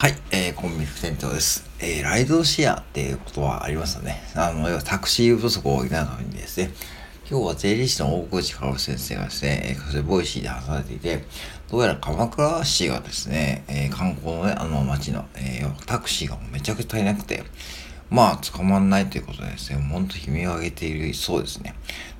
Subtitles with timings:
[0.00, 1.68] はい、えー、コンビニ店長です。
[1.78, 4.22] えー、ライドシェアっていうことはありますよね。
[4.34, 6.70] あの、要はタクシー不足を補うためにですね、
[7.30, 11.22] 今日は税理士の大河内薫先生がですね、それ Voicy で話されていて、
[11.70, 17.44] どうやら鎌倉市がですね、えー、観光のね、あの街の、えー、タクシーがめちゃくちゃ足りなくて、
[18.08, 21.74] まあ、捕まんないということでですね、ほんと悲鳴を上げているそうですね。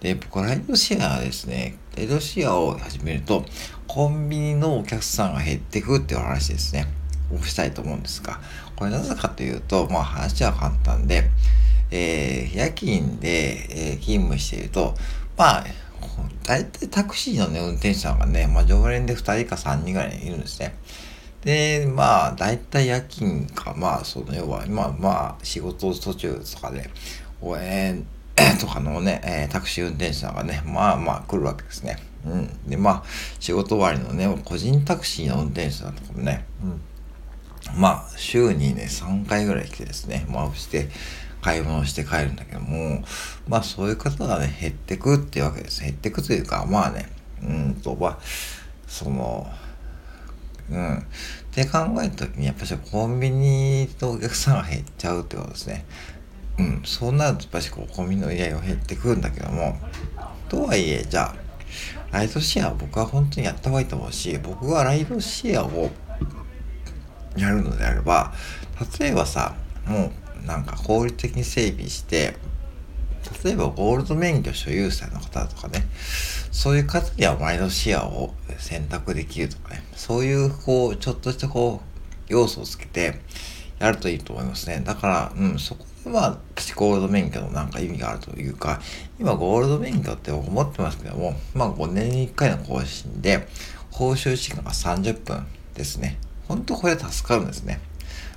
[0.00, 3.44] で、僕はライドシェアですね、ライドシェアを始めると、
[3.86, 6.86] コンビニのお客さんが減ってくっていう話ですね。
[7.34, 8.40] をしたいと思うんですが、
[8.76, 11.24] これなぜかというと、まあ話は簡単で、
[11.90, 14.94] えー、夜勤で、えー、勤務していると、
[15.36, 15.64] まあ、
[16.44, 20.76] 大体タクシーのね、運転手さんがね、まあ常連で2人か3人ぐらいいるんですね。
[21.46, 26.90] で、まあ、大体夜勤か、まあ、その要は、まあまあ、仕事途中とかで、
[27.40, 28.04] 応援
[28.60, 31.98] とかのね、えー、タクシー運転手さんがね、まあまあ来るわけですね。
[32.24, 32.68] うん。
[32.68, 33.04] で、まあ、
[33.38, 36.80] 仕事終わりのね、個人タクシーの運転手さんとかもね、うん
[37.74, 40.88] まあ、週にね、3回ぐらい来てですね、まあ、して、
[41.42, 43.04] 買い物して帰るんだけども、
[43.46, 45.82] まあ、そういう方がね、減ってくっていうわけです。
[45.82, 47.08] 減ってくというか、まあね、
[47.42, 48.18] うんと、まあ、
[48.88, 49.46] その、
[50.70, 50.98] うん。
[50.98, 51.02] っ
[51.52, 55.84] て考えた時に、やっぱりコンビニのお客さんが減っちゃうってことですね。
[56.58, 56.82] うん。
[56.84, 59.78] そうなると、やっぱりこう、コンビニの依頼が減ってくるんだけども、
[60.48, 61.36] とはいえ、じゃあ、
[62.10, 65.90] ライドシェア僕は本当にやった方がいいと思うし、僕はライドシェアを
[67.36, 68.32] やるのであれば
[68.98, 69.54] 例えばさ
[69.86, 72.34] もうなんか効率的に整備して
[73.44, 75.86] 例えばゴールド免許所有者の方とかね
[76.52, 83.20] そういう方にはマイドシェアを選択できるとかねそういうこうちょっとしたこう要素をつけて
[83.78, 84.82] やるといいと思いますね。
[84.84, 88.80] だからうんそこでまあ私ゴールド免許のなんか意味があるというか
[89.20, 93.46] 今ゴールド免許って思ってますけどもまあ5年に1回の更新で
[93.90, 96.18] 報酬時間が30分ですね。
[96.48, 97.80] 本当これ助かるんですね。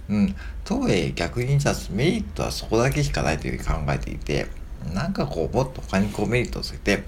[0.09, 0.35] うん。
[0.63, 4.47] とはいえ逆にじゃあメリットはそこだけしかないというふうに考えていて、
[4.93, 7.03] なんかこうもっと他にこうメリットをつけて、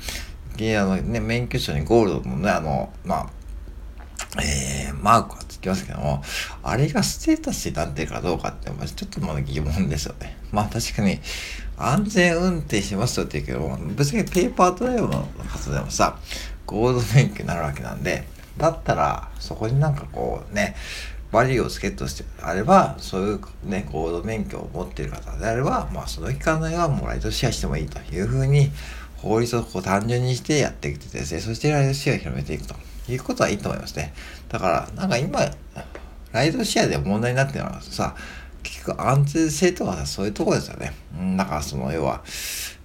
[0.78, 3.30] あのね、免許証にゴールドのね、あの、まあ、
[4.42, 6.22] えー、マークがつきますけども、
[6.64, 10.38] あれがステータスになってるかどうかって、ちょっとまだ疑問ですよね。
[10.52, 11.20] まあ確かに、
[11.78, 16.20] 安全運転しますよって言うけども、別にペーパードライブの方でもさ、
[16.66, 20.76] ゴールド免許になるわけなんで、だったら、そこになんかこうね、
[21.32, 28.72] バリューをつけとしてあれば、そういうね、コード免許を持っている方であれば、まあその期間内はもうライトシェアしてもいいというふうに、
[29.18, 32.76] 法律をこう単純にしてやってきてですね、そしてライドシェアを広めていくと
[33.10, 34.14] いうことはいいと思いますね。
[34.50, 35.40] だから、なんか今、
[36.34, 38.16] ライドシェアで問題になってるのはさ、
[38.64, 40.94] 結局安全性とかさ、そういうところですよね。
[41.18, 42.24] うん、だからその、要は、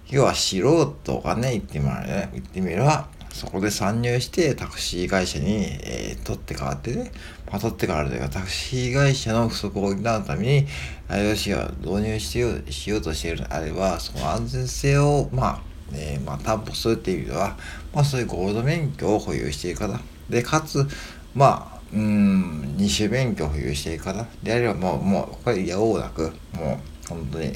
[0.09, 0.57] 要は素
[1.03, 7.11] 人がね、言ってみれば、ね、言ってみれば、そこで参入してタクシー会社に、えー、取って代わってね、
[7.45, 10.67] まあ、取って代わるというか、タクシー会社の不足を補うために
[11.07, 13.41] IOC を導入しようしようとしている。
[13.41, 15.61] のであれば、その安全性を、まあ、
[15.93, 17.55] えー、まあ、担保するっていう意味では、
[17.93, 19.99] まあ、そういうゴールド免許を保有している方、
[20.31, 20.87] で、かつ、
[21.35, 24.25] まあ、うん、二種免許を保有している方。
[24.41, 27.53] であれば、もう、もう、これやおうなく、もう、本当に、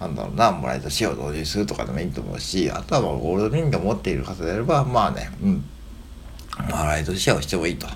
[0.00, 5.64] なんだろうな、もらえた死を同時にするとかでもいいと思うし、あとはゴールド免許を持っている方であれば、まあね、うん、
[6.68, 7.86] まあライトシェアをしてもいいと。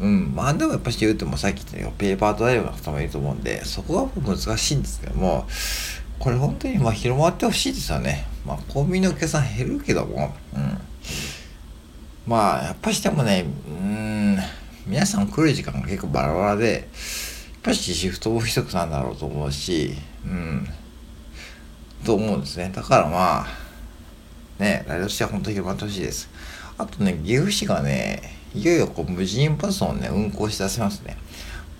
[0.00, 5.46] うん、まあでもやっぱし言うてもさっき言ったようにペーパードライブの方もいると思うんで、そこは難しいんですけども、
[6.18, 8.26] これ本当にまあ広まってほしいですよね。
[8.44, 10.78] まあコンビニのお客さん減るけども、うん。
[12.26, 14.38] まあやっぱしてもね、うん、
[14.86, 16.82] 皆さん来る時間が結構バラバラで、やっ
[17.62, 19.94] ぱしシフトも一つなんだろうと思うし、
[20.24, 20.68] うん。
[22.04, 22.70] と思うんですね。
[22.74, 23.46] だからまあ、
[24.58, 26.28] ね、ライドしては本当に広まってほしいです。
[26.78, 28.22] あとね、岐阜市がね、
[28.54, 31.16] いよいよこう無人パスをね、運行し出せますね。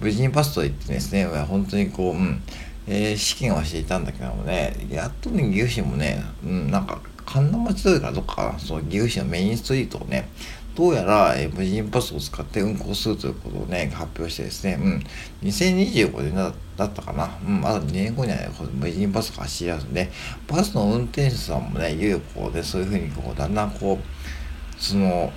[0.00, 2.42] 無人パスといってですね、本当にこう、うん、
[2.86, 10.28] えー、試験をしていたんだけどもね、やっとね、岐阜市もね、うん、なんか、神田町通りかどっかかな、そう、岐阜市のメインストリートをね、
[10.74, 15.04] どうやら、えー、無人パスを使って運行するということをね、発表してですね、うん、
[15.48, 20.10] 2025年だったかな、うん、まだ2年後には、ね、無人パスが走り出すんで、
[20.48, 25.32] バスの運転手さんもね、いよいよこうね、そういうふうにこう、だんだんこう、その、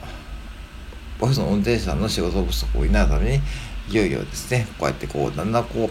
[1.22, 3.42] バスの運転手さんの仕事不足を補うために、
[3.90, 5.90] いよいよですね、こうやってこう、だんだんこう、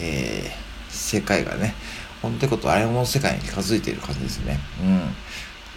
[0.00, 1.74] えー、世界がね、
[2.20, 4.58] 本当にことあれも世界に近づいている感じですね。
[4.82, 5.00] うん。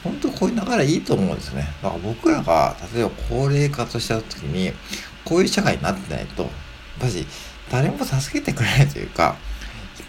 [0.04, 1.68] 本当こういう流れいいと思うんですね。
[1.82, 4.74] だから僕らが、例えば高齢化とした時に、
[5.24, 6.52] こういう社会になってないと、やっ
[7.00, 7.26] ぱし
[7.72, 9.36] 誰も助けてくれないというか、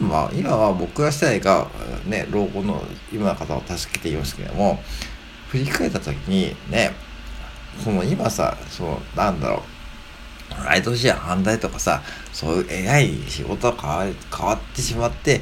[0.01, 1.69] 今は、今は僕ら世代が
[2.07, 4.83] ね、老後の今の方を助けていますけども、
[5.49, 6.93] 振り返った時にね、
[7.85, 9.63] その今さ、その、なんだろ
[10.61, 12.03] う、ライドシェア反対とかさ、
[12.33, 15.41] そういう AI 仕事が変わ変わってしまって、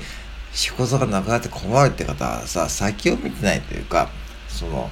[0.53, 4.11] 仕事がなくなって困るって方はさ、先を見てないというか、
[4.51, 4.91] その、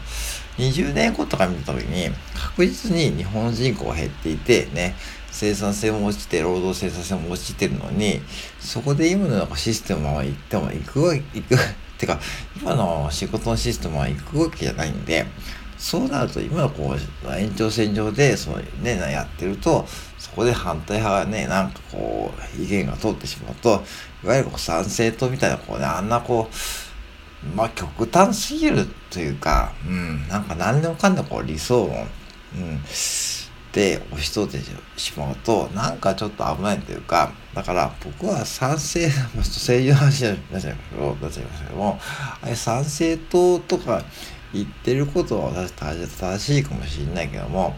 [0.59, 4.95] 20年後とか見た時に、確実に日本人口が減っていて、ね、
[5.31, 8.21] 生産性も落ちて、労働生産性も落ちてるのに、
[8.61, 11.57] そこで今のシステムは行っても行くわ、行く、
[11.99, 12.19] てか、
[12.61, 15.27] 今の仕事のシステムは行くわけじゃないんで、
[15.79, 19.87] そうなると今のこう延長線上でそうねやってると
[20.19, 23.85] そこで反対派がねなんかこう意見が通ってしまうと
[24.25, 26.55] いわゆるこう賛成党みたいなこうねあんなこう
[27.55, 32.07] まあ極端すぎるというかうんなんか何でもかんでもこう理想論。
[32.57, 32.81] うん。
[33.73, 34.59] で押し通って
[34.97, 39.07] しまうとなんかちょっと危ないというかだから僕は賛成
[39.37, 41.99] 政治の話になっちゃいますけども
[42.43, 44.03] あれ賛成党とか
[44.53, 47.77] 言ってることは私正しいかもしれないけども、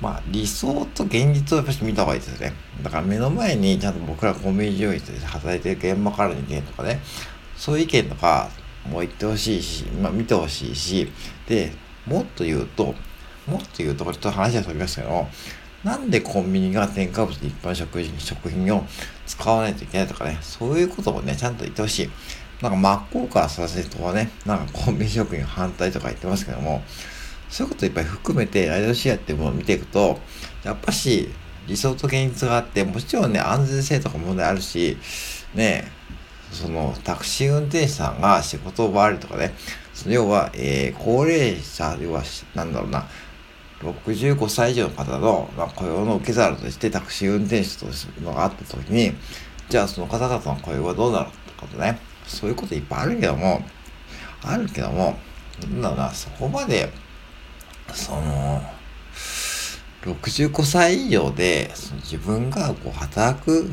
[0.00, 2.52] まあ理想と現実をやっぱり見た方がいいですよね。
[2.82, 7.00] だから目の前にちゃんと僕らコンビニ従業員として働いてる現場からの意見とかね、
[7.58, 8.48] そういう意見とか
[8.88, 11.12] も言ってほしいし、まあ見てほしいし、
[11.46, 11.72] で、
[12.06, 12.94] もっと言うと、
[13.46, 15.26] もっと言うと、これちょっと話は飛びますけど
[15.84, 18.84] なんでコンビニが添加物で一般食品食品を
[19.26, 22.10] 使わないといけないとかね、そういうことをね、ちゃんと言ってほしい。
[22.62, 26.82] なんか真っ向からさせるとはね、なんかコンビニ食品反対とか言ってますけども、
[27.48, 30.18] そういうこといっぱい含めてライドシェアっていうものを見ていくと、
[30.64, 31.28] やっぱし
[31.68, 34.96] 理想と現実があって、もちろんね、安全性とか問題あるし、
[35.54, 35.90] ね、
[36.52, 39.54] そのタクシー運転手さんが仕事を奪われるとかね、
[39.94, 42.22] その要は、えー、高齢者、要は、
[42.54, 43.06] なんだろうな、
[43.80, 49.12] 65歳以上の方の、まあ、雇用の受け皿としてタクシー運転手というのがあったときに、
[49.68, 53.62] じゃあその方々の雇用はどうなるかとね、そういうこといっぱいあるけども、
[54.42, 55.16] あるけども、
[55.60, 56.90] なんだろうな、そこまで、
[57.92, 58.62] その、
[60.02, 63.72] 65歳以上で、その自分がこう働く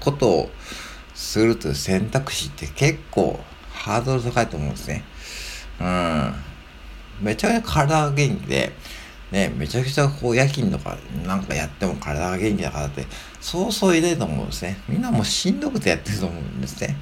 [0.00, 0.50] ことを
[1.14, 3.40] するという選択肢って結構
[3.72, 5.04] ハードル高いと思うんですね。
[5.80, 6.34] うん。
[7.20, 8.72] めちゃくちゃ体が元気で、
[9.30, 10.96] ね、めちゃくちゃこう夜勤とか
[11.26, 13.06] なんかやっても体が元気な方って
[13.40, 14.78] そうそういないと思うんですね。
[14.88, 16.96] みんなもうしんどくてやってると思うんですね。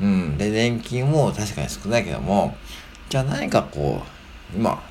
[0.00, 0.38] うん。
[0.38, 2.56] で、年金も確かに少ないけども、
[3.08, 4.02] じゃあ何かこ
[4.52, 4.82] う、今、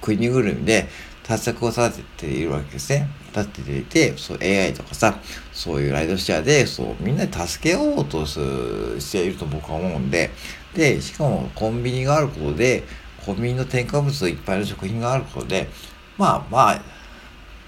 [0.00, 0.88] 国ぐるみで
[1.28, 3.06] 対策を立てているわけですね。
[3.36, 5.18] 立てていて、そう AI とかさ、
[5.52, 10.30] そういうライドシェアで、そう、みんなで助けようとしていると僕は思うんで、
[10.74, 12.84] で、しかもコンビニがあることで、
[13.26, 15.68] コンビニの添加物いっぱいの食品があることで、
[16.16, 16.82] まあま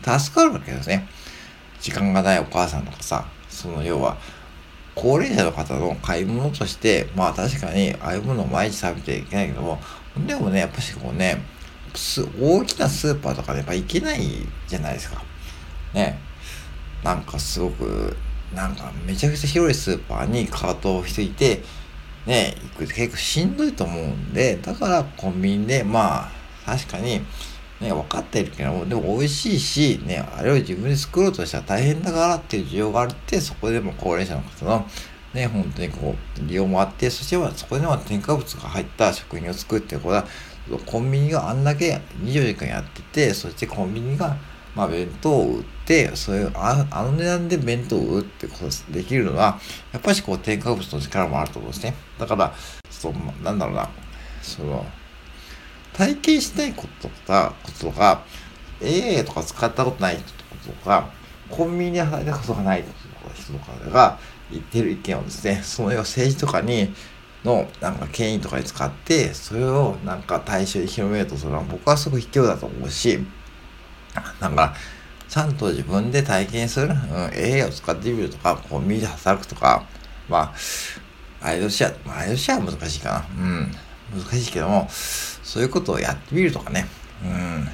[0.02, 1.06] あ、助かるわけですね。
[1.82, 4.16] 時間がないお母さんとかさ、その要は、
[4.94, 9.78] 高齢者の方の買い物として、まあ確かに、ああいうものを毎日食べていけないけども、
[10.26, 11.42] でもね、やっぱしこうね、
[12.40, 14.20] 大きなスーパーとかでやっぱ行けない
[14.66, 15.22] じゃないですか。
[15.94, 16.18] ね。
[17.02, 18.16] なんかすごく、
[18.54, 21.62] なんかめちゃくちゃ広いスーパーにカートを引いて、
[22.26, 26.30] ね、行くって結構しんどいと思うんで、だからコンビニで、まあ、
[26.66, 27.20] 確かに、
[27.80, 34.86] ね、分かってるけども、でも美味しいし、ね、あれを自分で作ろうとしたら大変だからっていう需要があるって、そこでも高齢者の方の、
[35.34, 40.26] ね、本当にこう、利用もあって、そしてはそこでは添加物が入った食品を作って、これは、
[40.86, 44.36] コンビニがあんだけ24時間やってて、そしてコンビニが、
[44.74, 49.60] まあ、弁当を売って、そういう、ああの値段で弁当を売ってことできるのは、
[49.92, 51.94] やっぱりこう、添加物の力もあると思うんですね。
[52.18, 52.52] だから、
[52.90, 53.12] そう、
[53.44, 53.88] なんだろうな、
[54.42, 54.84] その、
[55.92, 58.24] 体験しないこととか、こととか、
[58.80, 61.10] AA とか使ったことない人とか、
[61.48, 62.84] コンビニで働いたことがない
[63.34, 64.18] 人とかが
[64.50, 66.92] 言ってる意見をですね、その要政治とかに、
[67.44, 73.18] のなんか権威とかに使って、それをなんか対象に広めようとするのは僕はすごく卑怯だと思うし、
[74.40, 74.74] なんか、
[75.28, 76.94] ちゃんと自分で体験する、うん、
[77.28, 79.84] AA を使ってみるとか、コンビニで働くとか、
[80.28, 80.52] ま
[81.40, 83.44] あ、アイドシア、まあ、アイドシアは難しいかな。
[83.44, 83.72] うん。
[84.12, 86.86] 難しいけども、そういうことをやってみるとかね。
[87.24, 87.68] うん。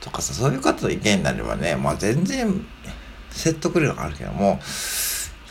[0.00, 2.64] とかさ、そういう方の意見になればね、まあ全然
[3.30, 4.58] 説得力があるけども、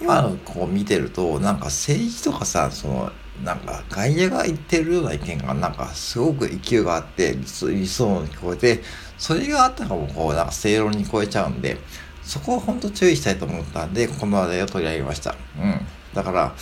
[0.02, 3.12] 今のこう見てると、なんか政治とかさ、その、
[3.44, 7.70] なんか外野が言ってるような意見がなんかすごく勢いがあって理想
[8.22, 8.84] に聞こえて
[9.18, 11.78] それがあったかもこうなんか正論に超えちゃうんで
[12.22, 15.36] そこを本当注意したいと思ったんでこの話題を取り上げました。
[15.58, 15.82] うん。
[16.14, 16.54] だから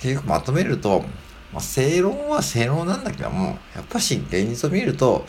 [0.00, 1.04] 結局まとめると
[1.52, 5.26] まあ、正論は正論なんだけども、やっぱし現実を見ると、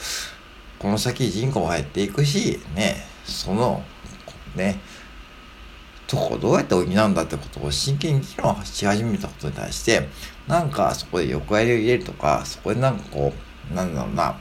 [0.80, 2.96] この先人口も減っていくし、ね、
[3.26, 3.84] その、
[4.56, 4.80] ね、
[6.08, 10.08] とこどうやって補うんだってことを真剣に議論し始めたことに対して、
[10.48, 13.34] なんかそこで横やりを入れるとか、そこでなんかこ
[13.72, 14.38] う、なんだろうな、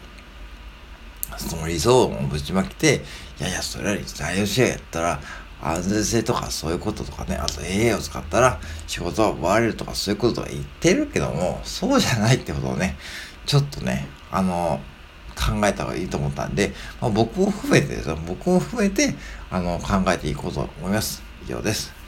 [1.39, 3.03] その理想をぶちまけて、
[3.41, 4.03] いやいや、それはライ
[4.41, 5.21] ドシェアやったら、
[5.63, 12.97] 安全性とかそういうこととかね、あと AI を使ったら仕事は奪われるとかそういうこととか言ってるけども、そうじゃないってことをね、
[13.47, 14.81] ちょっとね、あの、
[15.35, 19.15] 考えた方がいいと思ったんで、まあ、僕も含めてですよ、僕も含めて、
[19.51, 21.23] あの、考えていこうと思います。
[21.45, 22.02] 以上です。